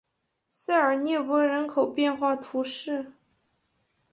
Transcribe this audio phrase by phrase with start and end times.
[0.49, 3.11] 塞尔涅博人口变化图示